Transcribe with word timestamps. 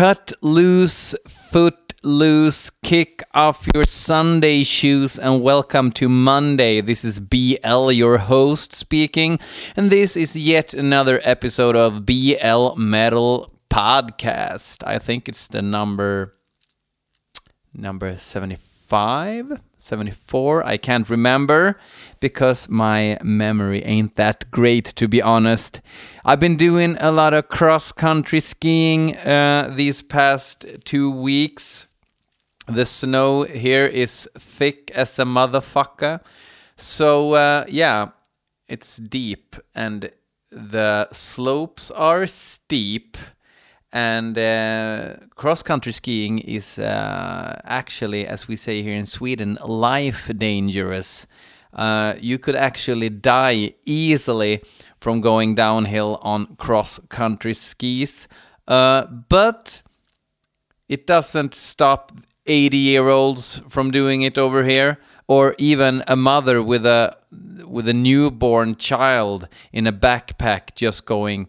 cut 0.00 0.32
loose, 0.40 1.14
foot 1.28 1.92
loose, 2.02 2.70
kick 2.70 3.22
off 3.34 3.66
your 3.74 3.84
Sunday 3.84 4.64
shoes, 4.64 5.18
and 5.18 5.42
welcome 5.42 5.92
to 5.92 6.08
Monday. 6.08 6.80
This 6.80 7.04
is 7.04 7.20
BL, 7.20 7.92
your 7.92 8.16
host, 8.16 8.72
speaking, 8.72 9.38
and 9.76 9.90
this 9.90 10.16
is 10.16 10.34
yet 10.34 10.72
another 10.72 11.20
episode 11.22 11.76
of 11.76 12.06
BL 12.06 12.76
Metal 12.76 13.52
Podcast. 13.68 14.82
I 14.86 14.98
think 14.98 15.28
it's 15.28 15.48
the 15.48 15.60
number 15.60 16.34
number 17.74 18.16
75 18.16 19.60
74 19.80 20.66
i 20.66 20.76
can't 20.76 21.10
remember 21.10 21.78
because 22.20 22.68
my 22.68 23.18
memory 23.24 23.82
ain't 23.84 24.14
that 24.16 24.50
great 24.50 24.84
to 24.84 25.08
be 25.08 25.20
honest. 25.22 25.80
I've 26.24 26.38
been 26.38 26.56
doing 26.56 26.96
a 27.00 27.10
lot 27.10 27.34
of 27.34 27.48
cross 27.48 27.92
country 27.92 28.40
skiing 28.40 29.16
uh, 29.16 29.72
these 29.74 30.02
past 30.02 30.66
two 30.84 31.10
weeks. 31.10 31.86
The 32.68 32.86
snow 32.86 33.42
here 33.42 33.86
is 33.86 34.28
thick 34.38 34.90
as 34.94 35.18
a 35.18 35.24
motherfucker. 35.24 36.20
So 36.76 37.32
uh, 37.32 37.64
yeah 37.68 38.10
it's 38.68 38.98
deep 38.98 39.56
and 39.74 40.12
the 40.50 41.08
slopes 41.12 41.90
are 41.90 42.26
steep 42.26 43.16
and 43.92 44.38
uh, 44.38 45.16
cross 45.34 45.62
country 45.62 45.92
skiing 45.92 46.38
is 46.38 46.78
uh, 46.78 47.60
actually, 47.64 48.26
as 48.26 48.46
we 48.46 48.56
say 48.56 48.82
here 48.82 48.94
in 48.94 49.06
Sweden, 49.06 49.58
life 49.64 50.30
dangerous. 50.36 51.26
Uh, 51.72 52.14
you 52.20 52.38
could 52.38 52.56
actually 52.56 53.08
die 53.08 53.74
easily 53.84 54.62
from 54.98 55.20
going 55.20 55.54
downhill 55.54 56.18
on 56.22 56.54
cross 56.56 57.00
country 57.08 57.54
skis, 57.54 58.28
uh, 58.68 59.06
but 59.06 59.82
it 60.88 61.06
doesn't 61.06 61.54
stop 61.54 62.12
80 62.46 62.76
year 62.76 63.08
olds 63.08 63.62
from 63.68 63.90
doing 63.90 64.22
it 64.22 64.38
over 64.38 64.64
here, 64.64 64.98
or 65.26 65.54
even 65.58 66.02
a 66.06 66.16
mother 66.16 66.62
with 66.62 66.84
a 66.84 67.16
with 67.66 67.88
a 67.88 67.94
newborn 67.94 68.74
child 68.74 69.46
in 69.72 69.86
a 69.86 69.92
backpack 69.92 70.74
just 70.74 71.06
going 71.06 71.48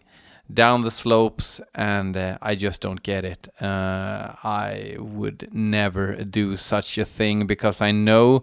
down 0.52 0.82
the 0.82 0.90
slopes, 0.90 1.60
and 1.74 2.16
uh, 2.16 2.38
I 2.42 2.54
just 2.54 2.82
don't 2.82 3.02
get 3.02 3.24
it. 3.24 3.48
Uh, 3.60 4.34
I 4.44 4.96
would 4.98 5.48
never 5.52 6.24
do 6.24 6.56
such 6.56 6.98
a 6.98 7.04
thing 7.04 7.46
because 7.46 7.80
I 7.80 7.92
know 7.92 8.42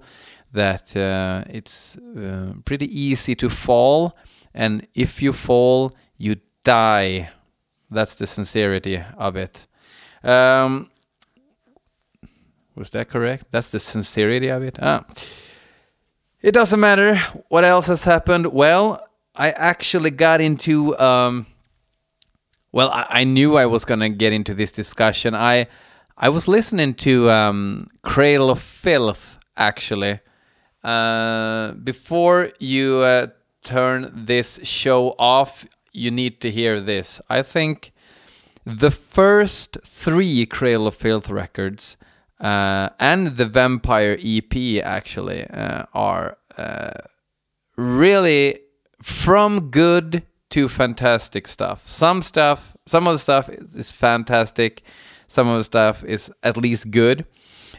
that 0.52 0.95
uh, 0.95 1.44
it's 1.50 1.97
uh, 1.97 2.53
pretty 2.66 2.88
easy 2.88 3.36
to 3.36 3.50
fall, 3.50 4.17
and 4.53 4.88
if 4.95 5.22
you 5.22 5.33
fall, 5.33 5.95
you 6.17 6.38
die. 6.64 7.30
That's 7.89 8.16
the 8.16 8.27
sincerity 8.27 9.02
of 9.17 9.36
it. 9.36 9.67
Um, 10.23 10.89
was 12.75 12.92
that 12.92 13.09
correct? 13.09 13.52
That's 13.52 13.72
the 13.72 13.80
sincerity 13.80 14.50
of 14.50 14.64
it. 14.64 14.77
Ah. 14.81 15.05
It 16.42 16.53
doesn't 16.53 16.80
matter 16.80 17.17
what 17.50 17.66
else 17.66 17.88
has 17.88 18.05
happened. 18.05 18.47
Well, 18.53 19.05
I 19.36 19.52
actually 19.52 20.11
got 20.11 20.39
into 20.39 20.97
um, 20.97 21.45
well, 22.71 22.89
I, 22.91 23.05
I 23.09 23.23
knew 23.23 23.57
I 23.57 23.65
was 23.65 23.85
going 23.85 23.99
to 24.01 24.09
get 24.09 24.33
into 24.33 24.53
this 24.53 24.71
discussion. 24.71 25.35
I 25.35 25.67
I 26.17 26.29
was 26.29 26.47
listening 26.47 26.95
to 26.95 27.29
um, 27.29 27.87
Cradle 28.01 28.49
of 28.49 28.59
Filth 28.59 29.39
actually. 29.55 30.19
Uh, 30.83 31.73
before 31.73 32.51
you 32.59 32.99
uh, 32.99 33.27
turn 33.63 34.11
this 34.13 34.59
show 34.63 35.15
off, 35.19 35.65
you 35.91 36.11
need 36.11 36.39
to 36.41 36.51
hear 36.51 36.79
this. 36.79 37.21
I 37.29 37.41
think 37.41 37.91
the 38.65 38.91
first 38.91 39.77
three 39.83 40.45
Cradle 40.45 40.87
of 40.87 40.95
Filth 40.95 41.29
records 41.29 41.97
uh, 42.39 42.89
and 42.99 43.37
the 43.37 43.45
Vampire 43.45 44.17
EP 44.23 44.83
actually 44.83 45.45
uh, 45.47 45.83
are 45.93 46.37
uh, 46.57 46.91
really 47.75 48.59
from 49.02 49.69
good 49.69 50.23
to 50.49 50.67
fantastic 50.67 51.48
stuff. 51.48 51.87
Some 51.87 52.21
stuff, 52.21 52.76
some 52.86 53.08
of 53.08 53.14
the 53.14 53.20
stuff 53.20 53.49
is, 53.49 53.76
is, 53.76 53.92
fantastic. 53.92 54.82
Some 55.27 55.48
of 55.48 55.58
the 55.58 55.64
stuff 55.64 56.04
is 56.04 56.32
at 56.43 56.58
least 56.58 56.92
good. 56.92 57.26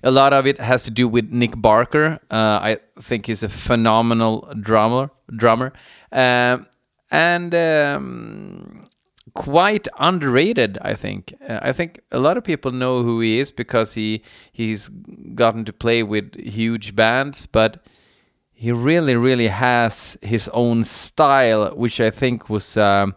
A 0.03 0.11
lot 0.11 0.33
of 0.33 0.47
it 0.47 0.59
has 0.59 0.85
to 0.85 0.91
do 0.91 1.09
with 1.09 1.31
Nick 1.31 1.61
Barker. 1.61 2.21
Uh, 2.31 2.59
I 2.63 2.79
think 2.99 3.27
he's 3.27 3.43
a 3.43 3.49
phenomenal 3.49 4.53
drummer, 4.59 5.11
drummer, 5.37 5.73
um, 6.13 6.67
and 7.11 7.55
um, 7.55 8.89
quite 9.35 9.89
underrated. 9.99 10.79
I 10.81 10.95
think. 10.95 11.35
Uh, 11.47 11.59
I 11.61 11.73
think 11.73 12.01
a 12.13 12.19
lot 12.19 12.37
of 12.37 12.45
people 12.45 12.71
know 12.71 13.03
who 13.03 13.21
he 13.21 13.41
is 13.41 13.51
because 13.51 13.95
he 13.95 14.23
he's 14.53 14.89
gotten 14.89 15.65
to 15.65 15.73
play 15.73 16.03
with 16.03 16.37
huge 16.37 16.95
bands, 16.95 17.47
but 17.47 17.85
he 18.61 18.73
really, 18.73 19.17
really 19.17 19.49
has 19.49 20.19
his 20.21 20.47
own 20.53 20.85
style, 20.85 21.75
which 21.75 21.99
I 21.99 22.11
think 22.11 22.51
was 22.51 22.77
um, 22.77 23.15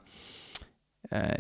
uh, 1.12 1.36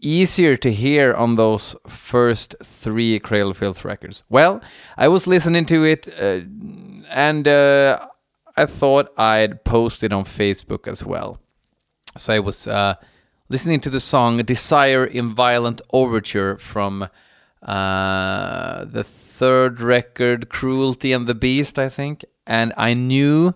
easier 0.00 0.56
to 0.56 0.72
hear 0.72 1.14
on 1.14 1.36
those 1.36 1.76
first 1.86 2.56
three 2.64 3.20
Cradle 3.20 3.54
Filth 3.54 3.84
records. 3.84 4.24
Well, 4.28 4.60
I 4.98 5.06
was 5.06 5.28
listening 5.28 5.66
to 5.66 5.84
it, 5.84 6.08
uh, 6.20 6.40
and 7.14 7.46
uh, 7.46 8.08
I 8.56 8.66
thought 8.66 9.16
I'd 9.16 9.62
post 9.62 10.02
it 10.02 10.12
on 10.12 10.24
Facebook 10.24 10.88
as 10.88 11.04
well. 11.04 11.38
So 12.16 12.34
I 12.34 12.40
was 12.40 12.66
uh, 12.66 12.96
listening 13.48 13.78
to 13.82 13.90
the 13.90 14.00
song 14.00 14.38
"Desire 14.38 15.04
in 15.04 15.32
Violent 15.32 15.80
Overture" 15.92 16.58
from 16.58 17.08
uh, 17.62 18.84
the 18.84 19.04
third 19.04 19.80
record, 19.80 20.48
"Cruelty 20.48 21.12
and 21.12 21.28
the 21.28 21.36
Beast," 21.36 21.78
I 21.78 21.88
think 21.88 22.24
and 22.46 22.72
I 22.76 22.94
knew 22.94 23.54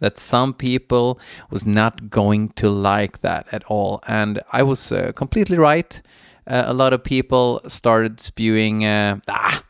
that 0.00 0.18
some 0.18 0.52
people 0.52 1.18
was 1.50 1.64
not 1.64 2.10
going 2.10 2.48
to 2.50 2.68
like 2.68 3.20
that 3.20 3.46
at 3.52 3.62
all. 3.64 4.00
And 4.08 4.40
I 4.52 4.62
was 4.64 4.90
uh, 4.90 5.12
completely 5.14 5.58
right. 5.58 6.02
Uh, 6.44 6.64
a 6.66 6.74
lot 6.74 6.92
of 6.92 7.04
people 7.04 7.60
started 7.68 8.18
spewing 8.18 8.84
uh, 8.84 9.20
ah 9.28 9.62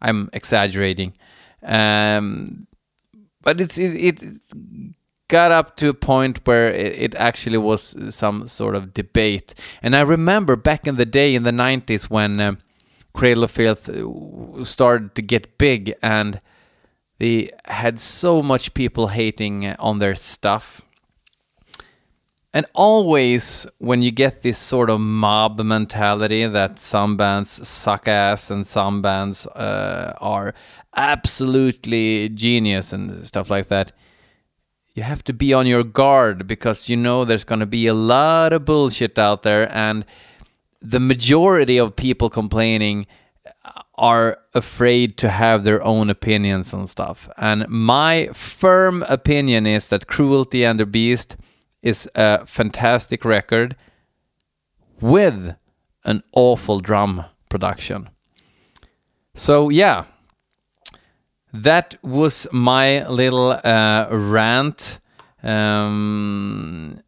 I'm 0.00 0.30
exaggerating. 0.32 1.12
Um, 1.62 2.66
but 3.42 3.60
it's 3.60 3.78
it, 3.78 3.94
it, 3.94 4.22
got 5.28 5.52
up 5.52 5.76
to 5.76 5.88
a 5.88 5.94
point 5.94 6.40
where 6.44 6.72
it, 6.72 6.98
it, 6.98 7.14
actually 7.14 7.58
was 7.58 7.94
some 8.14 8.46
sort 8.46 8.74
of 8.74 8.92
debate. 8.92 9.54
And 9.82 9.94
I 9.94 10.00
remember 10.00 10.56
back 10.56 10.86
in 10.86 10.96
the 10.96 11.06
day 11.06 11.34
in 11.34 11.44
the 11.44 11.52
90s 11.52 12.10
when 12.10 12.40
uh, 12.40 12.54
Cradle 13.12 13.44
of 13.44 13.50
Filth 13.52 13.88
uh, 13.88 14.64
started 14.64 15.14
to 15.14 15.22
get 15.22 15.56
big 15.58 15.94
and 16.02 16.40
they 17.20 17.50
had 17.66 17.98
so 17.98 18.42
much 18.42 18.72
people 18.72 19.08
hating 19.08 19.66
on 19.78 19.98
their 19.98 20.14
stuff. 20.14 20.80
And 22.52 22.64
always, 22.74 23.66
when 23.78 24.02
you 24.02 24.10
get 24.10 24.42
this 24.42 24.58
sort 24.58 24.88
of 24.88 25.00
mob 25.00 25.60
mentality 25.60 26.46
that 26.46 26.80
some 26.80 27.16
bands 27.16 27.68
suck 27.68 28.08
ass 28.08 28.50
and 28.50 28.66
some 28.66 29.02
bands 29.02 29.46
uh, 29.48 30.14
are 30.20 30.54
absolutely 30.96 32.30
genius 32.30 32.92
and 32.92 33.24
stuff 33.24 33.50
like 33.50 33.68
that, 33.68 33.92
you 34.94 35.02
have 35.02 35.22
to 35.24 35.34
be 35.34 35.52
on 35.52 35.66
your 35.66 35.84
guard 35.84 36.46
because 36.46 36.88
you 36.88 36.96
know 36.96 37.26
there's 37.26 37.44
going 37.44 37.60
to 37.60 37.66
be 37.66 37.86
a 37.86 37.94
lot 37.94 38.54
of 38.54 38.64
bullshit 38.64 39.18
out 39.18 39.42
there, 39.42 39.70
and 39.72 40.06
the 40.80 40.98
majority 40.98 41.78
of 41.78 41.96
people 41.96 42.30
complaining 42.30 43.06
are 43.94 44.38
afraid 44.54 45.16
to 45.18 45.28
have 45.28 45.64
their 45.64 45.82
own 45.82 46.10
opinions 46.10 46.72
on 46.72 46.86
stuff. 46.86 47.28
And 47.36 47.68
my 47.68 48.30
firm 48.32 49.04
opinion 49.08 49.66
is 49.66 49.88
that 49.88 50.06
Cruelty 50.06 50.64
and 50.64 50.80
the 50.80 50.86
Beast 50.86 51.36
is 51.82 52.08
a 52.14 52.46
fantastic 52.46 53.24
record 53.24 53.76
with 55.00 55.54
an 56.04 56.22
awful 56.32 56.80
drum 56.80 57.24
production. 57.48 58.08
So, 59.34 59.68
yeah, 59.68 60.04
that 61.52 61.96
was 62.02 62.46
my 62.52 63.06
little 63.08 63.52
uh, 63.52 64.06
rant. 64.10 64.98
Um, 65.42 67.02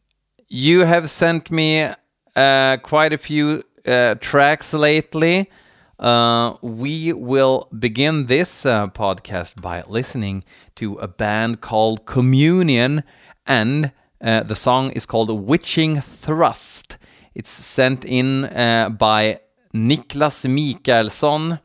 you 0.48 0.80
have 0.80 1.08
sent 1.10 1.50
me 1.50 1.88
uh, 2.36 2.76
quite 2.82 3.12
a 3.12 3.18
few 3.18 3.62
uh, 3.86 4.16
tracks 4.16 4.74
lately. 4.74 5.50
Uh, 5.98 6.56
we 6.62 7.12
will 7.12 7.68
begin 7.78 8.26
this 8.26 8.66
uh, 8.66 8.88
podcast 8.88 9.60
by 9.60 9.84
listening 9.86 10.42
to 10.74 10.94
a 10.94 11.06
band 11.06 11.60
called 11.60 12.06
Communion, 12.06 13.04
and 13.46 13.92
uh, 14.20 14.42
the 14.42 14.56
song 14.56 14.90
is 14.92 15.06
called 15.06 15.30
Witching 15.46 16.00
Thrust. 16.00 16.98
It's 17.34 17.50
sent 17.50 18.04
in 18.04 18.46
uh, 18.46 18.88
by 18.88 19.40
Niklas 19.74 20.46
Mikaelsson. 20.46 21.60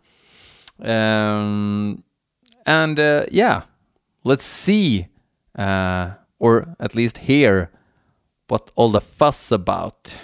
Um, 0.79 2.03
and 2.65 2.99
uh, 2.99 3.25
yeah, 3.31 3.63
let's 4.23 4.43
see, 4.43 5.07
or 5.57 6.75
at 6.79 6.95
least 6.95 7.17
hear, 7.19 7.71
what 8.47 8.69
all 8.75 8.89
the 8.89 9.01
fuss 9.01 9.51
about. 9.51 10.17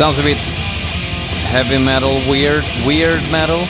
Sounds 0.00 0.18
a 0.18 0.22
bit 0.22 0.40
heavy 0.40 1.76
metal, 1.76 2.22
weird, 2.26 2.64
weird 2.86 3.20
metal. 3.30 3.66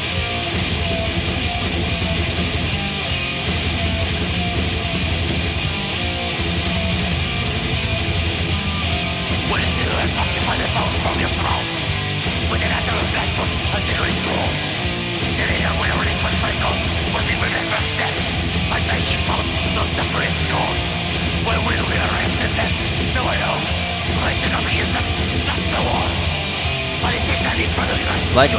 Like 28.34 28.52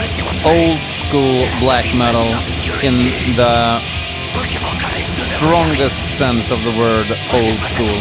old 0.46 0.80
school 0.80 1.48
black 1.60 1.96
metal 1.96 2.28
in 2.84 3.36
the 3.36 3.80
strongest 5.10 6.08
sense 6.10 6.52
of 6.52 6.62
the 6.64 6.72
word 6.78 7.08
old 7.34 7.60
school. 7.72 7.96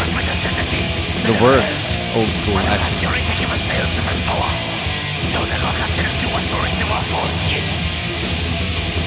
The 1.26 1.38
words 1.42 1.96
old 2.16 2.28
school, 2.28 2.58
actually. 2.58 3.20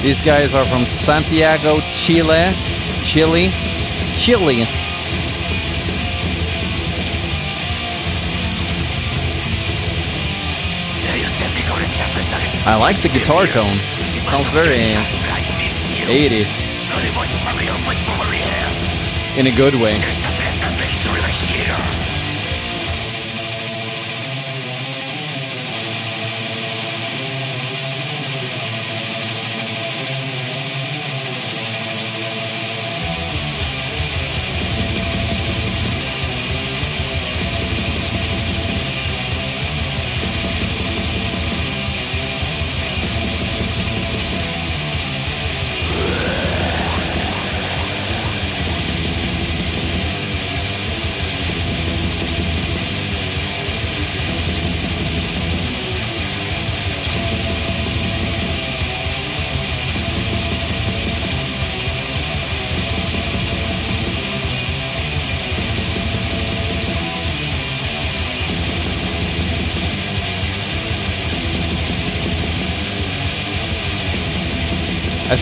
These 0.02 0.22
guys 0.22 0.54
are 0.54 0.64
from 0.64 0.86
Santiago, 0.86 1.80
Chile. 1.92 2.52
Chile. 3.02 3.50
Chile. 4.16 4.83
I 12.66 12.76
like 12.76 13.02
the 13.02 13.10
guitar 13.10 13.46
tone. 13.46 13.76
It 14.16 14.22
sounds 14.24 14.48
very 14.48 14.78
80s. 16.08 16.48
In 19.38 19.46
a 19.48 19.54
good 19.54 19.74
way. 19.74 20.23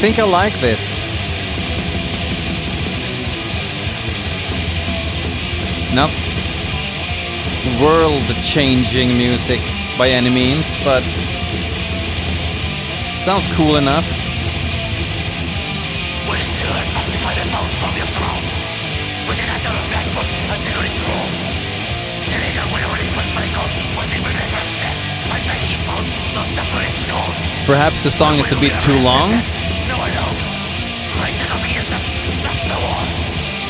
Think 0.02 0.18
I 0.18 0.24
like 0.24 0.58
this. 0.58 0.82
Not 5.94 6.10
world-changing 7.80 9.16
music 9.16 9.60
by 9.96 10.08
any 10.08 10.28
means, 10.28 10.66
but 10.82 11.04
sounds 13.24 13.46
cool 13.54 13.76
enough. 13.76 14.04
Perhaps 27.66 28.02
the 28.02 28.10
song 28.10 28.40
is 28.40 28.50
a 28.50 28.56
bit 28.56 28.80
too 28.80 28.98
long. 28.98 29.61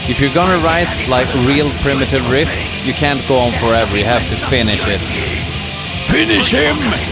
If 0.09 0.21
you're 0.21 0.35
gonna 0.35 0.63
write 0.65 1.09
like 1.09 1.33
real 1.47 1.71
primitive 1.81 2.23
riffs, 2.25 2.85
you 2.85 2.93
can't 2.93 3.27
go 3.29 3.37
on 3.37 3.53
forever, 3.53 3.97
you 3.97 4.05
have 4.05 4.29
to 4.31 4.37
finish 4.37 4.83
it. 4.87 5.01
Finish 6.09 6.51
him! 6.51 7.12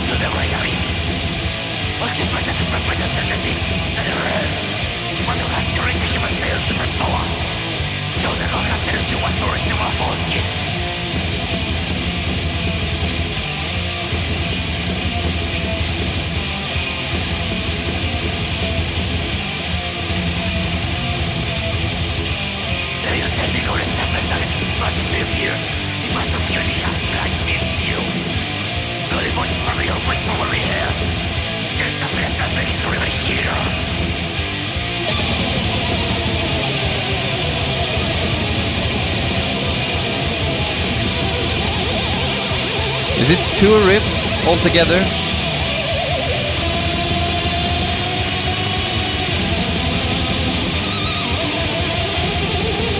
Two 43.60 43.76
riffs 43.84 44.32
altogether? 44.46 45.04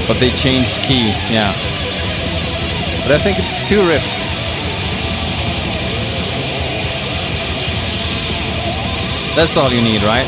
But 0.06 0.20
they 0.20 0.28
changed 0.28 0.82
key, 0.82 1.08
yeah. 1.32 1.54
But 3.04 3.12
I 3.12 3.18
think 3.18 3.38
it's 3.38 3.62
two 3.62 3.80
riffs. 3.80 4.26
That's 9.34 9.56
all 9.56 9.72
you 9.72 9.80
need, 9.80 10.02
right? 10.02 10.26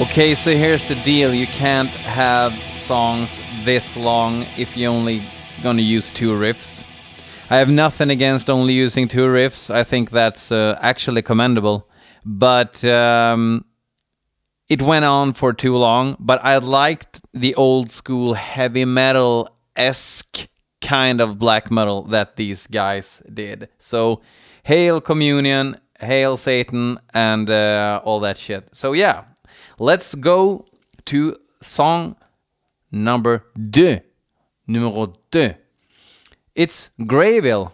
Okay, 0.00 0.36
so 0.36 0.52
here's 0.52 0.86
the 0.86 0.94
deal. 1.02 1.34
You 1.34 1.48
can't 1.48 1.90
have 1.90 2.52
songs 2.72 3.40
this 3.64 3.96
long 3.96 4.46
if 4.56 4.76
you're 4.76 4.92
only 4.92 5.24
gonna 5.60 5.82
use 5.82 6.12
two 6.12 6.30
riffs. 6.30 6.84
I 7.50 7.56
have 7.56 7.68
nothing 7.68 8.08
against 8.10 8.48
only 8.48 8.74
using 8.74 9.08
two 9.08 9.26
riffs. 9.26 9.74
I 9.74 9.82
think 9.82 10.10
that's 10.10 10.52
uh, 10.52 10.78
actually 10.80 11.22
commendable. 11.22 11.88
But 12.24 12.84
um, 12.84 13.64
it 14.68 14.82
went 14.82 15.04
on 15.04 15.32
for 15.32 15.52
too 15.52 15.76
long. 15.76 16.16
But 16.20 16.44
I 16.44 16.58
liked 16.58 17.20
the 17.34 17.56
old 17.56 17.90
school 17.90 18.34
heavy 18.34 18.84
metal 18.84 19.48
esque 19.74 20.46
kind 20.80 21.20
of 21.20 21.40
black 21.40 21.72
metal 21.72 22.02
that 22.02 22.36
these 22.36 22.68
guys 22.68 23.20
did. 23.34 23.68
So, 23.78 24.22
hail 24.62 25.00
communion, 25.00 25.74
hail 25.98 26.36
Satan, 26.36 26.98
and 27.14 27.50
uh, 27.50 28.00
all 28.04 28.20
that 28.20 28.36
shit. 28.36 28.68
So, 28.72 28.92
yeah, 28.92 29.24
Let's 29.80 30.16
go 30.16 30.64
to 31.04 31.36
song 31.62 32.16
number 32.90 33.44
2. 33.70 34.00
Numéro 34.68 35.14
2. 35.30 35.54
it's 36.56 36.90
Gravehill. 36.98 37.70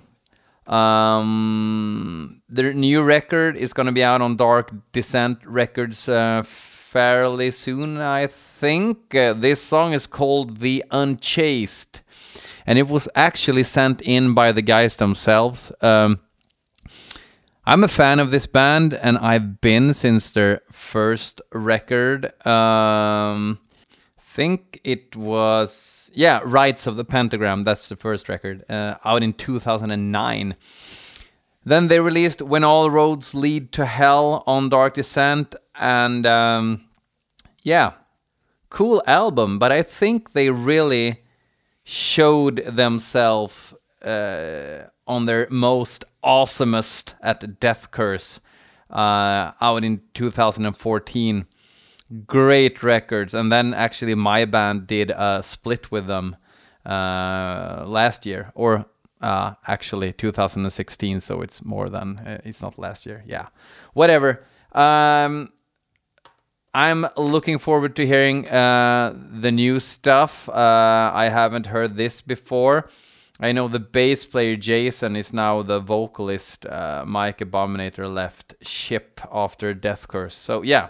Um, 0.67 2.43
their 2.47 2.75
new 2.75 3.03
record 3.03 3.57
is 3.57 3.73
going 3.73 3.87
to 3.87 3.93
be 3.93 4.05
out 4.05 4.21
on 4.21 4.37
Dark 4.37 4.71
Descent 4.93 5.39
Records 5.47 6.07
uh, 6.07 6.43
fairly 6.45 7.51
soon, 7.51 7.99
I 7.99 8.27
think. 8.27 9.15
Uh, 9.15 9.33
this 9.33 9.63
song 9.63 9.95
is 9.95 10.07
called 10.07 10.59
The 10.59 10.85
Unchaste, 10.91 12.03
and 12.67 12.79
it 12.79 12.87
was 12.87 13.09
actually 13.15 13.65
sent 13.65 14.03
in 14.03 14.35
by 14.35 14.53
the 14.53 14.63
guys 14.63 14.99
themselves. 14.99 15.73
Um, 15.81 16.21
I'm 17.67 17.83
a 17.83 17.89
fan 17.89 18.21
of 18.21 18.31
this 18.31 18.47
band, 18.47 18.93
and 18.95 19.17
I've 19.17 19.61
been 19.61 19.95
since 19.95 20.31
their 20.31 20.61
first 20.71 21.41
record. 21.53 22.47
Um, 22.47 23.59
think 24.35 24.81
it 24.83 25.15
was 25.15 26.11
yeah 26.13 26.41
rites 26.45 26.89
of 26.89 26.97
the 26.97 27.05
pentagram 27.05 27.63
that's 27.63 27.89
the 27.89 27.95
first 27.95 28.29
record 28.29 28.65
uh, 28.69 28.97
out 29.05 29.23
in 29.23 29.33
2009 29.33 30.57
then 31.65 31.87
they 31.87 32.01
released 32.01 32.43
when 32.43 32.65
all 32.65 32.91
roads 32.91 33.33
lead 33.33 33.71
to 33.71 33.87
hell 33.87 34.43
on 34.45 34.69
dark 34.69 34.95
descent 34.95 35.55
and 35.77 36.27
um, 36.27 36.85
yeah 37.63 37.93
cool 38.71 39.01
album 39.07 39.57
but 39.57 39.71
i 39.71 39.85
think 39.85 40.33
they 40.33 40.51
really 40.51 41.23
showed 41.85 42.57
themselves 42.67 43.73
uh, 44.03 44.83
on 45.07 45.27
their 45.27 45.47
most 45.51 46.05
awesomest 46.23 47.15
at 47.21 47.61
death 47.61 47.91
curse 47.91 48.41
uh, 48.91 49.53
out 49.61 49.85
in 49.85 50.01
2014 50.15 51.47
great 52.27 52.83
records. 52.83 53.35
And 53.35 53.51
then 53.51 53.75
actually, 53.75 54.15
my 54.15 54.45
band 54.45 54.87
did 54.87 55.11
a 55.11 55.43
split 55.43 55.91
with 55.91 56.07
them 56.07 56.37
uh, 56.87 57.85
last 57.87 58.27
year, 58.27 58.53
or 58.55 58.87
uh, 59.21 59.55
actually 59.67 60.13
2016. 60.13 61.21
So 61.21 61.41
it's 61.43 61.65
more 61.65 61.89
than 61.89 62.19
uh, 62.19 62.41
it's 62.45 62.63
not 62.63 62.79
last 62.79 63.07
year. 63.07 63.23
Yeah, 63.27 63.49
whatever. 63.95 64.45
Um, 64.73 65.53
I'm 66.75 67.07
looking 67.17 67.59
forward 67.59 67.95
to 67.97 68.07
hearing 68.07 68.49
uh, 68.49 69.17
the 69.17 69.53
new 69.53 69.79
stuff. 69.79 70.49
Uh, 70.49 71.11
I 71.15 71.29
haven't 71.29 71.67
heard 71.67 71.97
this 71.97 72.21
before. 72.21 72.91
I 73.45 73.53
know 73.53 73.69
the 73.69 73.79
bass 73.79 74.25
player 74.25 74.57
Jason 74.57 75.17
is 75.17 75.35
now 75.35 75.61
the 75.61 75.79
vocalist. 75.79 76.65
Uh, 76.65 77.05
Mike 77.07 77.41
Abominator 77.41 78.11
left 78.11 78.55
ship 78.63 79.21
after 79.31 79.75
Death 79.75 80.09
Curse. 80.09 80.35
So 80.35 80.63
yeah, 80.63 80.89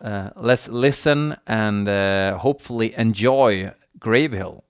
uh, 0.00 0.30
let's 0.36 0.68
listen 0.68 1.36
and 1.48 1.88
uh, 1.88 2.38
hopefully 2.38 2.94
enjoy 2.96 3.72
Gravehill. 3.98 4.62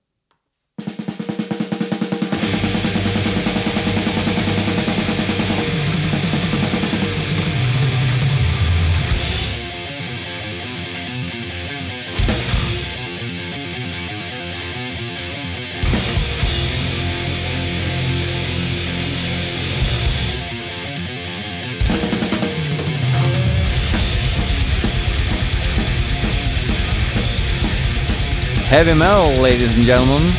Heavy 28.69 28.93
metal, 28.93 29.31
ladies 29.41 29.75
and 29.75 29.83
gentlemen. 29.83 30.29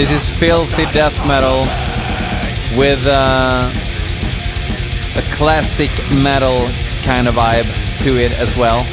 This 0.00 0.12
is 0.12 0.30
filthy 0.30 0.84
death 0.92 1.14
metal 1.28 1.60
with 2.74 3.04
uh, 3.06 3.70
a 5.14 5.36
classic 5.36 5.90
metal 6.10 6.70
kind 7.02 7.28
of 7.28 7.34
vibe 7.34 7.68
to 8.04 8.16
it 8.16 8.32
as 8.32 8.56
well. 8.56 8.86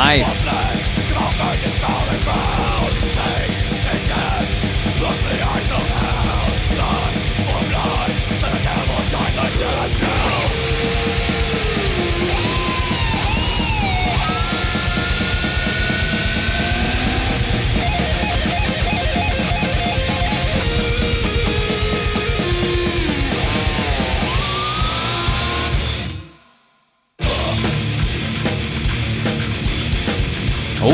Nice. 0.00 0.39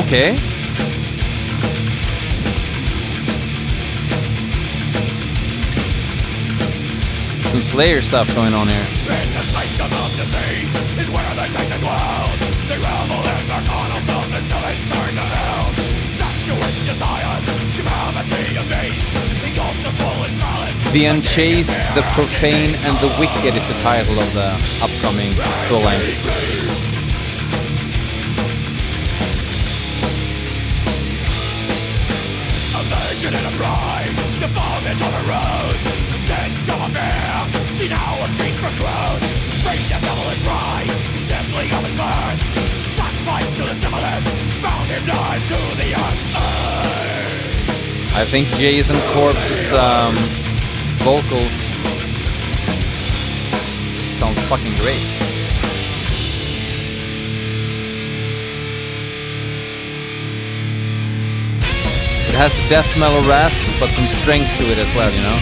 Okay. 0.06 0.36
Some 7.50 7.64
Slayer 7.64 8.00
stuff 8.00 8.32
going 8.36 8.54
on 8.54 8.68
here. 8.68 8.78
In 8.78 9.26
the 9.34 9.42
sanctum 9.42 9.90
of 9.90 10.14
disease 10.14 10.78
is 11.02 11.10
where 11.10 11.26
the 11.34 11.50
dwell. 11.82 12.30
They 12.70 12.78
revel 12.78 13.18
in 13.18 13.48
their 13.50 13.64
carnal 13.66 13.98
filth 14.06 14.30
until 14.30 14.60
they 14.62 14.78
turn 14.86 15.10
to 15.18 15.26
hell. 15.26 15.74
Desires, 16.86 17.44
depravity 17.74 18.54
beast. 18.70 19.10
Engulf 19.42 19.74
the 19.82 19.90
swollen 19.90 20.30
phallus. 20.38 20.78
The 20.92 21.06
Unchaste, 21.06 21.74
the 21.96 22.02
Profane, 22.14 22.78
and 22.86 22.96
the 23.02 23.10
Wicked 23.18 23.58
is 23.58 23.66
the 23.66 23.74
title 23.82 24.20
of 24.20 24.32
the 24.34 24.54
upcoming 24.80 25.32
full 25.66 25.80
length. 25.80 26.65
The 34.46 34.52
vomit 34.54 35.00
rose, 35.26 35.84
of 36.70 36.80
a 36.80 36.90
now 37.88 38.14
feast 38.38 38.58
for 38.58 38.70
crows. 38.78 39.20
Bring 39.64 39.80
the 39.82 39.98
devil 39.98 40.30
bride, 40.44 40.90
simply 41.16 41.66
of 41.72 41.82
his 41.82 41.94
birth. 41.94 42.40
Sacrifice 42.86 43.56
to 43.56 43.62
the 43.62 43.74
bound 44.62 44.88
him 44.90 45.06
nigh 45.06 45.40
to 45.50 45.58
the 45.80 45.94
earth. 45.94 46.36
I 48.14 48.24
think 48.24 48.46
Jason 48.56 49.00
Corpse's 49.12 49.72
um, 49.72 50.14
vocals 51.02 51.54
sounds 54.18 54.40
fucking 54.48 54.74
great. 54.76 55.15
It 62.36 62.50
has 62.50 62.68
death 62.68 62.98
metal 62.98 63.26
rasp, 63.26 63.64
but 63.80 63.88
some 63.92 64.08
strength 64.08 64.58
to 64.58 64.64
it 64.70 64.76
as 64.76 64.94
well, 64.94 65.10
you 65.10 65.22
know? 65.22 65.38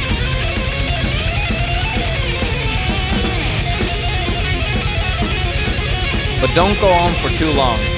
But 6.40 6.54
don't 6.54 6.78
go 6.80 6.92
on 6.92 7.10
for 7.14 7.36
too 7.36 7.50
long. 7.50 7.93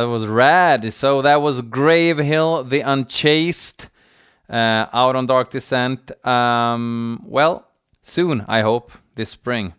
That 0.00 0.08
was 0.08 0.26
rad. 0.26 0.92
So 0.92 1.22
that 1.22 1.42
was 1.42 1.60
Grave 1.62 2.18
Hill, 2.18 2.64
The 2.64 2.80
Unchaste, 2.80 3.88
uh, 4.48 4.86
out 4.92 5.16
on 5.16 5.26
Dark 5.26 5.50
Descent. 5.50 6.12
Um, 6.26 7.24
well, 7.26 7.66
soon, 8.02 8.44
I 8.48 8.60
hope, 8.60 8.92
this 9.14 9.30
spring. 9.30 9.74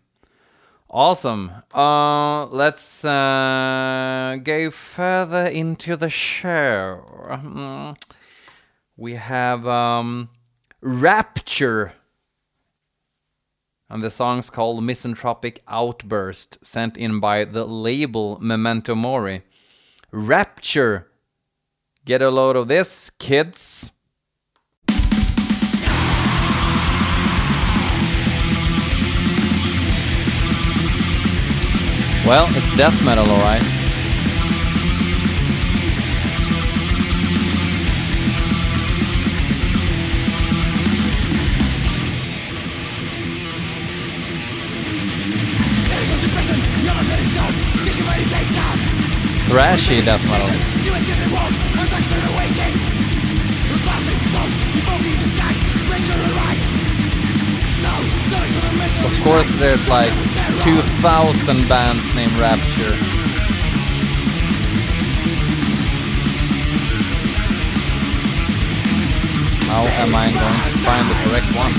Awesome. 0.90 1.52
Uh, 1.74 2.48
let's 2.48 3.06
uh, 3.06 4.38
go 4.44 4.72
further 4.72 5.46
into 5.46 5.96
the 5.96 6.10
show. 6.10 7.96
We 8.98 9.14
have 9.14 9.68
um, 9.68 10.30
Rapture. 10.82 11.94
And 13.90 14.04
the 14.04 14.12
song's 14.12 14.50
called 14.50 14.84
Misanthropic 14.84 15.64
Outburst, 15.68 16.60
sent 16.64 16.98
in 16.98 17.20
by 17.20 17.46
the 17.46 17.66
label 17.66 18.38
Memento 18.40 18.94
Mori. 18.94 19.44
Rapture. 20.12 21.08
Get 22.06 22.22
a 22.22 22.30
load 22.30 22.56
of 22.56 22.68
this, 22.68 23.12
kids. 23.12 23.92
Well, 32.26 32.48
it's 32.56 32.76
death 32.76 33.04
metal, 33.04 33.26
alright. 33.30 33.79
Thrashy 49.50 50.06
death 50.06 50.24
metal. 50.30 50.46
Of 59.10 59.24
course, 59.24 59.50
there's 59.56 59.90
like 59.90 60.14
2,000 60.62 61.68
bands 61.68 62.16
named 62.16 62.34
Rapture. 62.34 62.94
How 69.66 69.84
am 69.86 70.14
I 70.14 70.32
going 70.32 70.62
to 70.62 70.78
find 70.80 71.10
the 71.10 71.16
correct 71.26 71.50
one? 71.56 71.74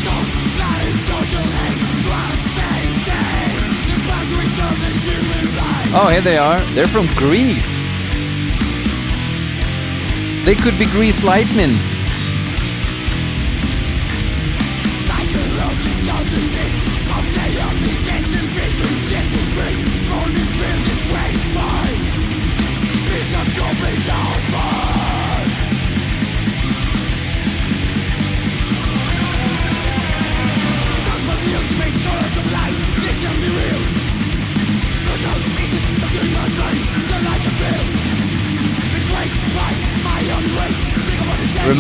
Oh, 5.93 6.09
here 6.09 6.21
they 6.21 6.39
are. 6.39 6.61
They're 6.75 6.87
from 6.87 7.07
Greece. 7.17 7.85
They 10.45 10.55
could 10.55 10.79
be 10.79 10.87
Grease 10.87 11.25
Lightning. 11.25 11.71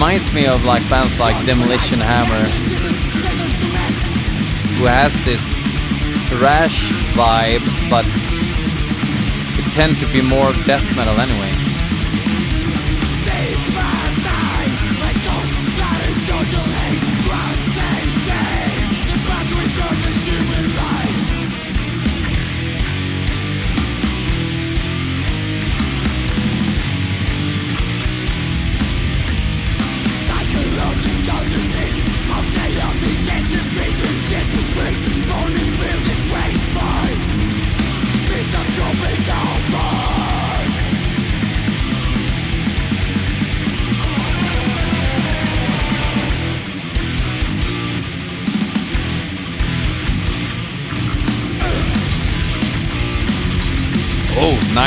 Reminds 0.00 0.32
me 0.32 0.46
of 0.46 0.64
like 0.64 0.80
bands 0.88 1.20
like 1.20 1.36
Demolition 1.44 2.00
Hammer, 2.00 2.48
who 4.78 4.86
has 4.86 5.12
this 5.26 5.44
thrash 6.30 6.90
vibe, 7.12 7.60
but 7.90 8.06
tend 9.74 9.98
to 9.98 10.10
be 10.10 10.22
more 10.22 10.54
death 10.64 10.96
metal 10.96 11.20
anyway. 11.20 11.69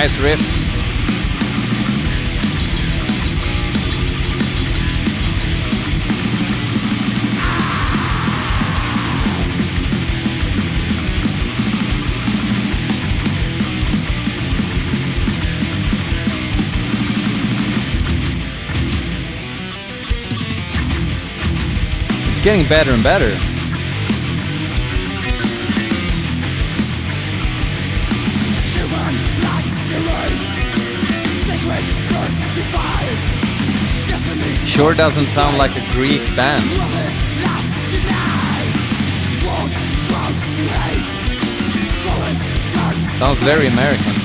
Nice 0.04 0.20
riff. 0.20 0.39
It's 22.28 22.42
getting 22.42 22.68
better 22.68 22.92
and 22.92 23.02
better. 23.02 23.53
Sure 34.74 34.96
doesn't 34.96 35.26
sound 35.26 35.60
like 35.60 35.70
a 35.78 35.92
Greek 35.92 36.26
band. 36.36 36.64
Sounds 43.20 43.44
very 43.44 43.68
American. 43.68 44.23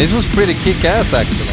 This 0.00 0.12
was 0.12 0.26
pretty 0.30 0.54
kick-ass 0.54 1.12
actually. 1.12 1.46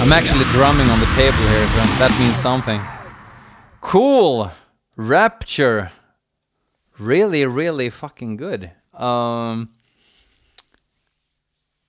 I'm 0.00 0.12
actually 0.12 0.44
drumming 0.52 0.88
on 0.90 1.00
the 1.00 1.06
table 1.16 1.38
here, 1.38 1.66
so 1.66 1.82
that 1.98 2.16
means 2.20 2.36
something. 2.36 2.80
Cool! 3.80 4.48
Rapture. 4.96 5.92
Really, 6.98 7.44
really 7.46 7.90
fucking 7.90 8.36
good. 8.36 8.70
Um, 8.92 9.70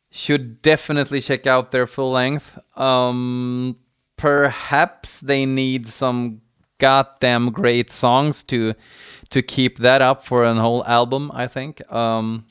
should 0.09 0.61
definitely 0.61 1.21
check 1.21 1.45
out 1.45 1.71
their 1.71 1.85
full 1.85 2.11
length. 2.11 2.57
Um, 2.77 3.77
perhaps 4.17 5.19
they 5.19 5.45
need 5.45 5.87
some 5.87 6.41
goddamn 6.77 7.51
great 7.51 7.89
songs 7.91 8.43
to 8.43 8.73
to 9.29 9.41
keep 9.41 9.79
that 9.79 10.01
up 10.01 10.23
for 10.23 10.43
an 10.43 10.57
whole 10.57 10.83
album. 10.85 11.31
I 11.33 11.47
think. 11.47 11.81
Um, 11.91 12.45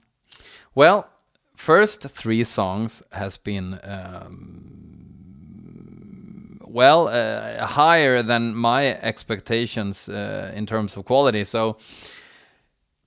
well, 0.75 1.11
first 1.57 2.03
three 2.03 2.45
songs 2.45 3.03
has 3.13 3.37
been 3.37 3.81
um, 3.83 4.84
well 6.75 7.07
uh, 7.07 7.65
higher 7.65 8.21
than 8.21 8.53
my 8.55 8.89
expectations 9.01 10.09
uh, 10.09 10.53
in 10.55 10.67
terms 10.67 10.97
of 10.97 11.05
quality. 11.05 11.45
So 11.45 11.77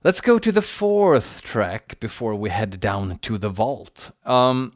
let's 0.02 0.22
go 0.22 0.38
to 0.38 0.50
the 0.50 0.62
fourth 0.62 1.42
track 1.42 2.00
before 2.00 2.34
we 2.34 2.48
head 2.48 2.80
down 2.80 3.18
to 3.18 3.36
the 3.36 3.50
vault. 3.50 4.10
Um, 4.24 4.72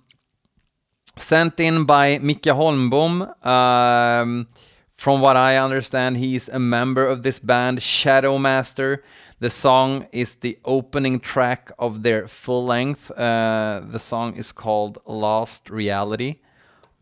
sent 1.17 1.59
in 1.59 1.85
by 1.85 2.19
Micke 2.19 2.53
Holmbom. 2.53 3.47
Um, 3.47 4.49
from 4.91 5.23
what 5.23 5.37
I 5.37 5.57
understand, 5.57 6.19
he's 6.19 6.51
a 6.51 6.59
member 6.59 7.07
of 7.07 7.23
this 7.23 7.39
band, 7.39 7.83
Shadow 7.83 8.37
Master. 8.39 9.03
The 9.41 9.51
song 9.51 10.07
is 10.13 10.37
the 10.37 10.59
opening 10.67 11.19
track 11.19 11.73
of 11.79 12.03
their 12.03 12.29
full 12.29 12.67
length. 12.67 13.11
Uh, 13.11 13.81
the 13.85 13.99
song 13.99 14.37
is 14.37 14.53
called 14.53 14.99
Lost 15.07 15.71
Reality. 15.71 16.41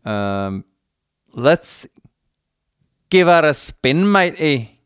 Um, 0.05 0.63
let's 1.33 1.87
give 3.09 3.27
her 3.27 3.45
a 3.45 3.53
spin, 3.53 4.11
matey. 4.11 4.79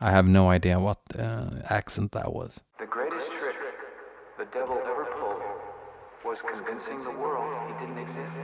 I 0.00 0.10
have 0.10 0.28
no 0.28 0.48
idea 0.48 0.78
what 0.78 0.98
uh, 1.18 1.50
accent 1.68 2.12
that 2.12 2.32
was. 2.32 2.60
The 2.78 2.86
greatest 2.86 3.32
trick 3.32 3.56
the 4.38 4.44
devil 4.46 4.80
ever 4.84 5.06
pulled 5.18 5.42
was 6.24 6.42
convincing 6.42 7.02
the 7.02 7.10
world 7.10 7.50
he 7.68 7.78
didn't 7.84 7.98
exist. 7.98 8.38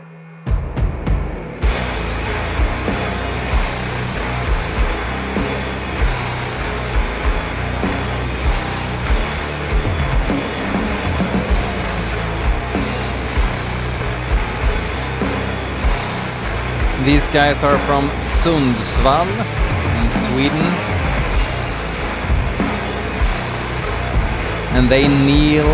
These 17.05 17.29
guys 17.29 17.63
are 17.63 17.77
from 17.81 18.09
Sundsvall 18.21 19.29
in 19.29 20.11
Sweden. 20.25 20.65
And 24.73 24.89
they 24.89 25.07
kneel 25.07 25.69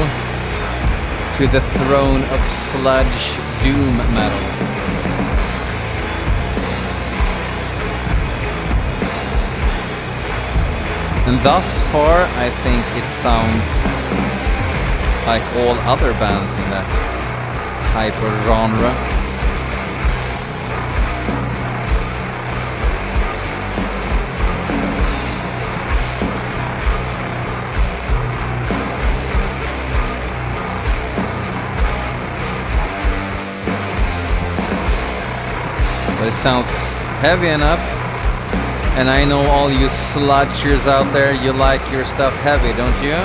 to 1.36 1.46
the 1.46 1.60
throne 1.78 2.22
of 2.34 2.40
sludge 2.48 3.06
doom 3.62 3.96
metal. 4.12 4.70
And 11.28 11.40
thus 11.44 11.80
far, 11.92 12.26
I 12.38 12.50
think 12.64 12.84
it 12.96 13.08
sounds 13.08 13.66
like 15.28 15.44
all 15.62 15.78
other 15.88 16.12
bands 16.14 16.52
in 16.54 16.70
that 16.70 16.90
type 17.94 18.16
of 18.16 18.46
genre. 18.46 19.19
It 36.28 36.33
sounds 36.33 36.68
heavy 37.22 37.48
enough. 37.48 37.80
And 38.98 39.09
I 39.09 39.24
know 39.24 39.40
all 39.50 39.70
you 39.70 39.87
sludgers 39.87 40.87
out 40.87 41.11
there, 41.12 41.33
you 41.33 41.52
like 41.52 41.80
your 41.90 42.04
stuff 42.04 42.35
heavy, 42.40 42.76
don't 42.76 43.02
you? 43.02 43.16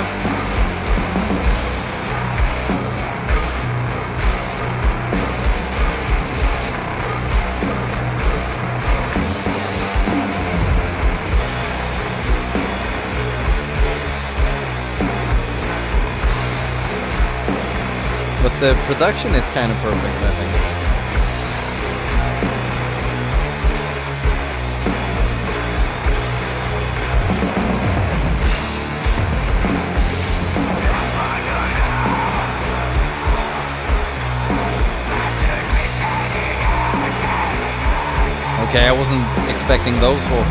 But 18.42 18.60
the 18.60 18.74
production 18.86 19.34
is 19.34 19.50
kind 19.50 19.70
of 19.70 19.78
perfect, 19.78 20.24
I 20.24 20.52
think. 20.52 20.65
Okay, 38.76 38.88
I 38.88 38.92
wasn't 38.92 39.24
expecting 39.48 39.94
those 40.00 40.20
vocals. 40.24 40.44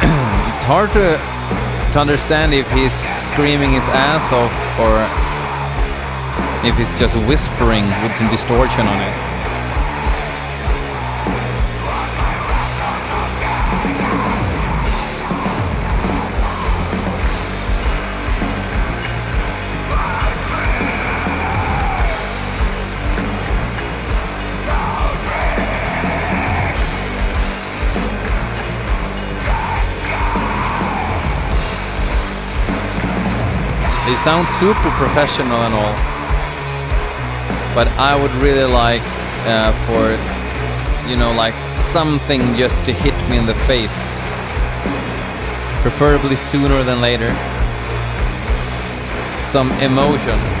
it's 0.48 0.62
hard 0.64 0.90
to 0.92 1.20
to 1.92 2.00
understand 2.00 2.54
if 2.54 2.66
he's 2.72 2.94
screaming 3.20 3.72
his 3.72 3.86
ass 3.88 4.32
off 4.32 4.50
or 4.80 5.04
if 6.66 6.74
he's 6.78 6.98
just 6.98 7.16
whispering 7.28 7.84
with 8.02 8.16
some 8.16 8.30
distortion 8.30 8.86
on 8.86 9.02
it. 9.02 9.29
Sound 34.20 34.46
super 34.50 34.90
professional 35.00 35.56
and 35.62 35.72
all, 35.72 35.94
but 37.74 37.88
I 37.96 38.14
would 38.20 38.30
really 38.42 38.70
like 38.70 39.00
uh, 39.46 39.72
for 39.86 40.10
you 41.08 41.16
know 41.16 41.32
like 41.32 41.54
something 41.66 42.54
just 42.54 42.84
to 42.84 42.92
hit 42.92 43.14
me 43.30 43.38
in 43.38 43.46
the 43.46 43.54
face, 43.64 44.16
preferably 45.80 46.36
sooner 46.36 46.82
than 46.82 47.00
later. 47.00 47.32
Some 49.40 49.72
emotion. 49.80 50.59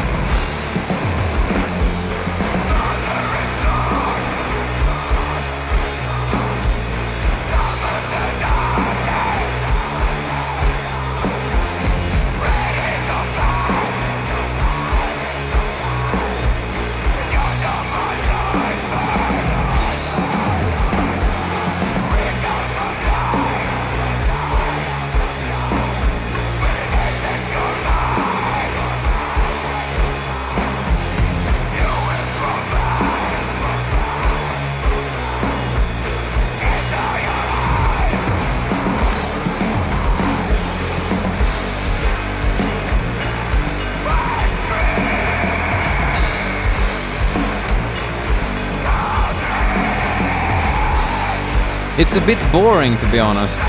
It's 52.00 52.16
a 52.16 52.24
bit 52.24 52.40
boring 52.50 52.96
to 52.96 53.06
be 53.12 53.18
honest. 53.18 53.60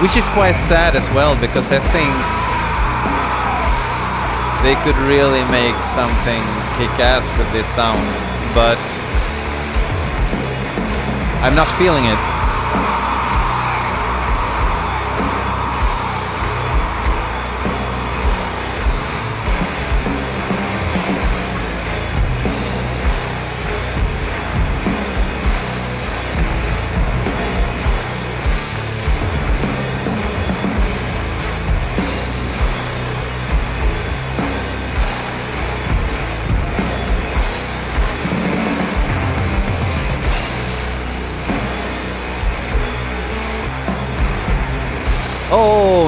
Which 0.00 0.16
is 0.16 0.26
quite 0.32 0.56
sad 0.56 0.96
as 0.96 1.04
well 1.12 1.36
because 1.36 1.70
I 1.70 1.78
think 1.92 2.08
they 4.64 4.80
could 4.80 4.96
really 5.04 5.44
make 5.52 5.76
something 5.92 6.40
kick 6.80 6.88
ass 7.04 7.28
with 7.36 7.52
this 7.52 7.68
sound, 7.68 8.00
but 8.56 8.80
I'm 11.44 11.54
not 11.54 11.68
feeling 11.76 12.06
it. 12.06 12.33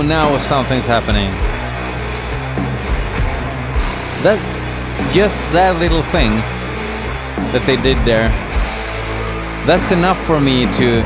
Now 0.07 0.39
something's 0.39 0.87
happening. 0.87 1.31
That 4.23 4.39
just 5.13 5.41
that 5.53 5.77
little 5.81 6.03
thing 6.03 6.31
that 7.53 7.63
they 7.67 7.77
did 7.83 7.97
there. 8.05 8.29
That's 9.67 9.91
enough 9.91 10.19
for 10.25 10.41
me 10.41 10.67
to 10.79 11.03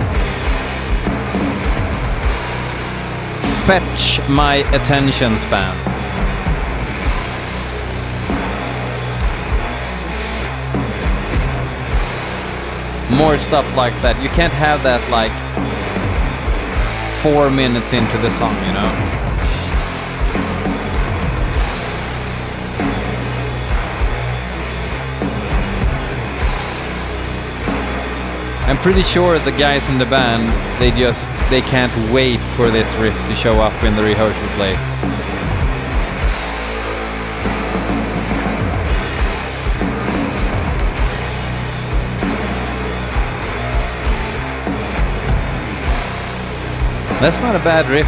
fetch 3.67 4.21
my 4.29 4.57
attention 4.73 5.37
span. 5.39 5.77
More 13.17 13.39
stuff 13.39 13.67
like 13.77 13.95
that. 14.03 14.21
You 14.23 14.29
can't 14.31 14.53
have 14.53 14.83
that 14.83 15.01
like 15.11 15.33
four 17.23 17.51
minutes 17.51 17.93
into 17.93 18.17
the 18.19 18.31
song, 18.31 18.55
you 18.67 18.73
know? 18.73 19.21
I'm 28.67 28.79
pretty 28.79 29.03
sure 29.03 29.39
the 29.41 29.51
guys 29.51 29.91
in 29.91 29.99
the 29.99 30.07
band, 30.07 30.49
they 30.81 30.91
just, 30.93 31.29
they 31.51 31.61
can't 31.61 31.93
wait 32.11 32.39
for 32.57 32.71
this 32.71 32.95
riff 32.97 33.15
to 33.29 33.35
show 33.35 33.61
up 33.61 33.85
in 33.85 33.95
the 33.97 34.03
rehearsal 34.03 34.49
place. 34.57 35.50
That's 47.21 47.39
not 47.43 47.55
a 47.55 47.59
bad 47.59 47.87
riff. 47.91 48.07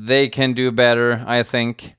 they 0.01 0.29
can 0.31 0.55
do 0.55 0.73
better, 0.73 1.23
I 1.27 1.43
think. 1.43 1.95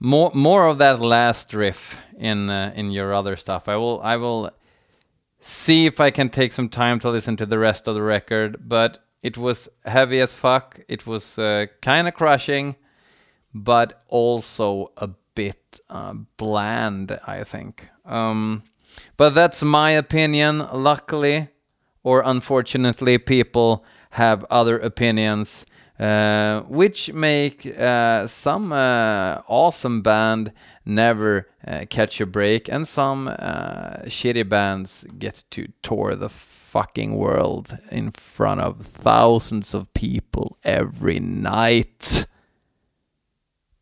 More 0.00 0.30
more 0.34 0.66
of 0.66 0.78
that 0.78 1.00
last 1.00 1.52
riff 1.52 2.00
in 2.18 2.48
uh, 2.48 2.72
in 2.74 2.90
your 2.90 3.12
other 3.12 3.36
stuff. 3.36 3.68
I 3.68 3.76
will 3.76 4.00
I 4.02 4.16
will 4.16 4.50
see 5.40 5.86
if 5.86 6.00
I 6.00 6.10
can 6.10 6.28
take 6.28 6.52
some 6.52 6.68
time 6.68 6.98
to 7.00 7.10
listen 7.10 7.36
to 7.36 7.46
the 7.46 7.58
rest 7.58 7.88
of 7.88 7.94
the 7.94 8.02
record, 8.02 8.68
but 8.68 9.04
it 9.22 9.36
was 9.36 9.68
heavy 9.84 10.20
as 10.20 10.34
fuck. 10.34 10.80
It 10.88 11.06
was 11.06 11.38
uh, 11.38 11.66
kind 11.82 12.08
of 12.08 12.14
crushing, 12.14 12.76
but 13.54 14.02
also 14.08 14.92
a 14.96 15.08
bit 15.34 15.80
uh, 15.88 16.14
bland, 16.36 17.18
I 17.26 17.44
think. 17.44 17.88
Um, 18.04 18.64
but 19.16 19.30
that's 19.30 19.62
my 19.62 19.90
opinion. 19.90 20.58
Luckily, 20.72 21.48
or 22.02 22.22
unfortunately, 22.24 23.18
people 23.18 23.84
have 24.10 24.44
other 24.50 24.78
opinions, 24.78 25.64
uh, 26.00 26.62
which 26.62 27.12
make 27.12 27.66
uh, 27.78 28.26
some 28.26 28.72
uh, 28.72 29.42
awesome 29.46 30.00
band 30.00 30.50
never 30.86 31.46
uh, 31.66 31.84
catch 31.90 32.22
a 32.22 32.26
break, 32.26 32.70
and 32.70 32.88
some 32.88 33.26
shitty 34.06 34.48
bands 34.48 35.04
get 35.18 35.44
to 35.50 35.68
tour 35.82 36.14
the 36.14 36.30
fucking 36.30 37.16
world 37.16 37.76
in 37.90 38.10
front 38.12 38.62
of 38.62 38.86
thousands 38.86 39.74
of 39.74 39.92
people 39.92 40.56
every 40.64 41.20
night. 41.20 42.26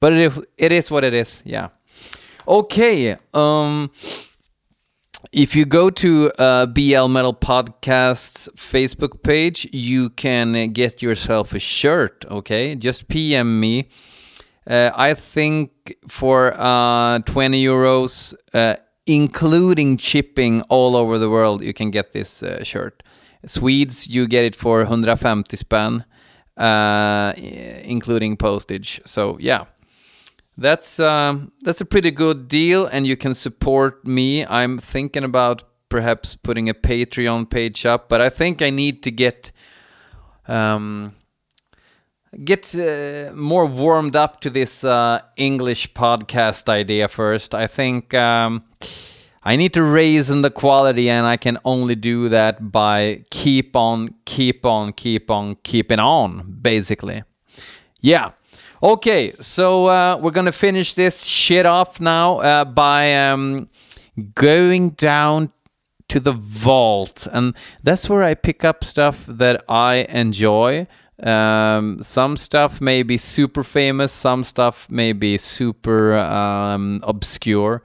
But 0.01 0.13
it 0.13 0.19
is, 0.19 0.41
it 0.57 0.73
is 0.73 0.91
what 0.91 1.05
it 1.05 1.15
is, 1.15 1.41
yeah. 1.47 1.69
Okay, 2.49 3.17
um, 3.33 3.93
if 5.33 5.55
you 5.55 5.65
go 5.65 5.91
to 5.91 6.31
uh, 6.39 6.67
BL 6.67 7.09
Metal 7.09 7.35
Podcast's 7.35 8.49
Facebook 8.57 9.23
page, 9.23 9.69
you 9.73 10.11
can 10.11 10.73
get 10.73 11.03
yourself 11.03 11.55
a 11.55 11.59
shirt, 11.59 12.25
okay? 12.31 12.75
Just 12.75 13.09
PM 13.09 13.61
me 13.61 13.89
uh, 14.69 14.91
I 14.95 15.15
think 15.15 15.97
for 16.09 16.53
uh, 16.55 17.21
20 17.21 17.65
euros, 17.65 18.35
uh, 18.53 18.77
including 19.07 19.97
shipping 19.97 20.61
all 20.69 20.95
over 20.95 21.19
the 21.19 21.31
world, 21.31 21.63
you 21.63 21.73
can 21.73 21.91
get 21.91 22.13
this 22.13 22.43
uh, 22.43 22.63
shirt. 22.63 23.03
Swedes, 23.47 24.09
you 24.09 24.27
get 24.27 24.45
it 24.45 24.55
for 24.55 24.79
150 24.81 25.57
spänn, 25.57 26.05
uh, 26.59 27.33
including 27.83 28.37
postage. 28.37 29.01
So 29.07 29.39
yeah, 29.41 29.65
that's 30.59 30.99
um, 30.99 31.53
that's 31.63 31.81
a 31.81 31.85
pretty 31.85 32.11
good 32.11 32.49
deal, 32.49 32.87
and 32.87 33.07
you 33.07 33.17
can 33.17 33.33
support 33.35 34.07
me. 34.07 34.45
I'm 34.45 34.79
thinking 34.79 35.25
about 35.25 35.63
perhaps 35.89 36.37
putting 36.37 36.69
a 36.69 36.75
Patreon 36.75 37.49
page 37.49 37.87
up, 37.87 38.09
but 38.09 38.21
I 38.21 38.29
think 38.29 38.61
I 38.61 38.71
need 38.71 39.03
to 39.05 39.11
get. 39.11 39.53
Um, 40.47 41.15
get 42.45 42.75
uh, 42.75 43.33
more 43.35 43.67
warmed 43.67 44.17
up 44.17 44.41
to 44.41 44.51
this 44.51 44.85
uh, 44.85 45.21
English 45.37 45.93
podcast 45.93 46.69
idea 46.69 47.09
first. 47.09 47.55
I 47.55 47.67
think 47.67 48.13
um, 48.15 48.65
I 49.43 49.57
need 49.57 49.73
to 49.75 49.83
raise 49.83 50.31
in 50.31 50.43
the 50.43 50.51
quality, 50.51 51.09
and 51.09 51.27
I 51.27 51.37
can 51.37 51.59
only 51.65 51.95
do 51.95 52.29
that 52.29 52.71
by 52.71 53.25
keep 53.31 53.77
on, 53.77 54.15
keep 54.25 54.67
on, 54.67 54.93
keep 54.93 55.31
on, 55.31 55.57
keeping 55.63 55.99
on, 55.99 56.59
basically. 56.61 57.23
Yeah. 58.01 58.33
Okay, 58.83 59.33
so 59.41 59.87
uh, 59.87 60.19
we're 60.21 60.31
gonna 60.31 60.53
finish 60.53 60.95
this 60.95 61.25
shit 61.25 61.67
off 61.67 62.01
now 62.01 62.39
uh, 62.39 62.65
by 62.65 63.15
um, 63.15 63.69
going 64.35 64.91
down 64.91 65.53
to 66.09 66.21
the 66.21 66.33
vault, 66.33 67.27
and 67.33 67.55
that's 67.83 68.09
where 68.09 68.23
I 68.23 68.35
pick 68.35 68.65
up 68.65 68.85
stuff 68.85 69.27
that 69.27 69.65
I 69.69 70.07
enjoy 70.09 70.87
um, 71.23 72.01
some 72.03 72.37
stuff 72.37 72.81
may 72.81 73.03
be 73.03 73.17
super 73.17 73.65
famous, 73.65 74.13
some 74.13 74.45
stuff 74.45 74.89
may 74.91 75.13
be 75.13 75.37
super 75.37 76.17
um, 76.17 77.01
obscure. 77.03 77.83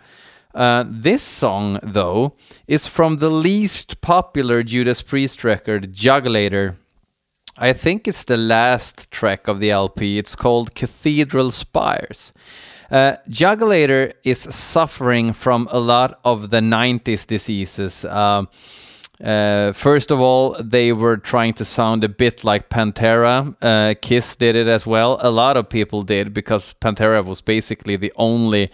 Uh, 0.54 0.86
this 0.88 1.24
song, 1.24 1.80
though, 1.82 2.36
is 2.68 2.86
from 2.86 3.18
the 3.18 3.32
least 3.32 4.02
popular 4.02 4.62
Judas 4.62 5.02
Priest 5.02 5.44
record, 5.44 5.94
Jugulator. 5.94 6.76
I 7.58 7.72
think 7.74 8.08
it's 8.08 8.24
the 8.24 8.38
last 8.38 9.12
track 9.12 9.48
of 9.48 9.60
the 9.60 9.70
LP. 9.70 10.18
It's 10.18 10.36
called 10.36 10.74
Cathedral 10.74 11.52
Spires. 11.52 12.34
Uh, 12.90 13.16
is 14.24 14.40
suffering 14.40 15.34
from 15.34 15.68
a 15.72 15.80
lot 15.80 16.20
of 16.26 16.50
the 16.50 16.60
90s 16.60 17.28
diseases. 17.28 18.06
Uh, 18.06 18.46
uh, 19.24 19.72
first 19.72 20.12
of 20.12 20.20
all, 20.20 20.56
they 20.60 20.94
were 20.94 21.18
trying 21.18 21.54
to 21.54 21.66
sound 21.66 22.04
a 22.04 22.10
bit 22.10 22.44
like 22.44 22.70
Pantera. 22.70 23.56
Uh, 23.62 23.94
Kiss 24.02 24.36
did 24.36 24.56
it 24.56 24.68
as 24.68 24.88
well. 24.88 25.20
A 25.22 25.30
lot 25.30 25.56
of 25.56 25.70
people 25.70 26.02
did 26.02 26.34
because 26.34 26.74
Pantera 26.82 27.24
was 27.24 27.40
basically 27.42 27.96
the 27.96 28.12
only 28.16 28.72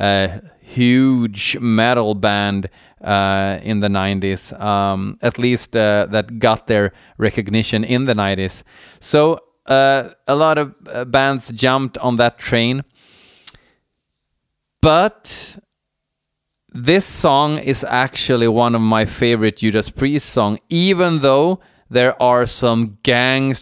uh, 0.00 0.40
huge 0.60 1.58
metal 1.60 2.14
band 2.14 2.68
uh, 3.02 3.58
in 3.62 3.80
the 3.80 3.88
90s, 3.88 4.58
um, 4.60 5.18
at 5.22 5.38
least 5.38 5.76
uh, 5.76 6.06
that 6.10 6.38
got 6.38 6.66
their 6.66 6.92
recognition 7.18 7.84
in 7.84 8.06
the 8.06 8.14
90s. 8.14 8.62
So 9.00 9.40
uh, 9.66 10.10
a 10.26 10.34
lot 10.34 10.58
of 10.58 11.10
bands 11.10 11.50
jumped 11.50 11.98
on 11.98 12.16
that 12.16 12.38
train. 12.38 12.84
But 14.80 15.58
this 16.72 17.04
song 17.04 17.58
is 17.58 17.84
actually 17.84 18.48
one 18.48 18.74
of 18.74 18.80
my 18.80 19.04
favorite 19.04 19.58
Judas 19.58 19.90
Priest 19.90 20.30
song, 20.30 20.58
even 20.68 21.20
though 21.20 21.60
there 21.90 22.20
are 22.20 22.46
some 22.46 22.98
gang 23.02 23.54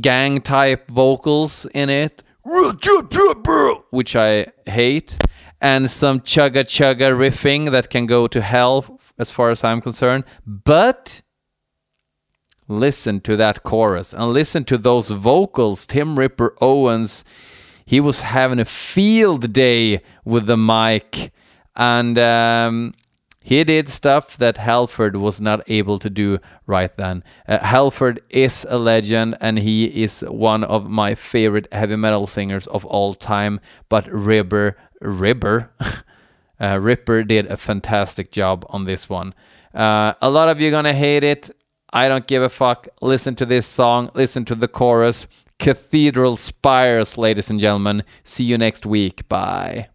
gang 0.00 0.40
type 0.40 0.90
vocals 0.90 1.66
in 1.74 1.90
it, 1.90 2.22
which 3.90 4.16
I 4.16 4.46
hate, 4.66 5.18
and 5.60 5.90
some 5.90 6.20
chugga 6.20 6.64
chugga 6.64 7.16
riffing 7.16 7.70
that 7.70 7.90
can 7.90 8.06
go 8.06 8.26
to 8.28 8.40
hell 8.40 9.00
as 9.18 9.30
far 9.30 9.50
as 9.50 9.64
I'm 9.64 9.80
concerned. 9.80 10.24
But 10.46 11.22
listen 12.68 13.20
to 13.22 13.36
that 13.36 13.62
chorus 13.62 14.12
and 14.12 14.32
listen 14.32 14.64
to 14.64 14.78
those 14.78 15.10
vocals. 15.10 15.86
Tim 15.86 16.18
Ripper 16.18 16.54
Owens, 16.60 17.24
he 17.84 17.98
was 17.98 18.20
having 18.20 18.58
a 18.58 18.64
field 18.64 19.52
day 19.52 20.02
with 20.24 20.46
the 20.46 20.56
mic 20.56 21.32
and 21.74 22.18
um, 22.18 22.94
he 23.40 23.64
did 23.64 23.88
stuff 23.88 24.36
that 24.36 24.58
Halford 24.58 25.16
was 25.16 25.40
not 25.40 25.62
able 25.70 25.98
to 26.00 26.10
do 26.10 26.38
right 26.66 26.94
then. 26.96 27.24
Uh, 27.46 27.58
Halford 27.60 28.20
is 28.28 28.66
a 28.68 28.78
legend 28.78 29.36
and 29.40 29.60
he 29.60 29.86
is 29.86 30.20
one 30.20 30.64
of 30.64 30.90
my 30.90 31.14
favorite 31.14 31.66
heavy 31.72 31.96
metal 31.96 32.26
singers 32.26 32.66
of 32.66 32.84
all 32.84 33.14
time. 33.14 33.58
But 33.88 34.06
Ripper, 34.12 34.76
Ripper, 35.00 35.70
uh, 36.60 36.78
Ripper 36.80 37.22
did 37.24 37.46
a 37.46 37.56
fantastic 37.56 38.32
job 38.32 38.64
on 38.68 38.84
this 38.84 39.08
one. 39.08 39.34
Uh, 39.74 40.14
a 40.20 40.30
lot 40.30 40.48
of 40.48 40.60
you 40.60 40.70
gonna 40.70 40.94
hate 40.94 41.24
it. 41.24 41.50
I 41.92 42.08
don't 42.08 42.26
give 42.26 42.42
a 42.42 42.48
fuck. 42.48 42.88
Listen 43.00 43.34
to 43.36 43.46
this 43.46 43.66
song. 43.66 44.10
Listen 44.14 44.44
to 44.46 44.54
the 44.54 44.68
chorus. 44.68 45.26
Cathedral 45.58 46.36
Spires, 46.36 47.18
ladies 47.18 47.50
and 47.50 47.58
gentlemen. 47.58 48.04
See 48.24 48.44
you 48.44 48.58
next 48.58 48.86
week. 48.86 49.28
Bye. 49.28 49.88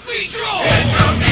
feet 0.00 0.30
draw. 0.30 1.27